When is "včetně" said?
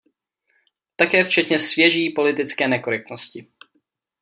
1.23-1.59